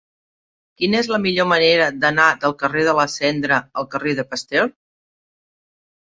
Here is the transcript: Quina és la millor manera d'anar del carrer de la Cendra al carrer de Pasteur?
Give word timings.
Quina 0.83 0.97
és 1.03 1.09
la 1.15 1.17
millor 1.25 1.45
manera 1.49 1.89
d'anar 2.05 2.29
del 2.45 2.55
carrer 2.61 2.85
de 2.87 2.95
la 2.99 3.05
Cendra 3.15 3.59
al 3.83 3.87
carrer 3.91 4.15
de 4.21 4.25
Pasteur? 4.31 4.65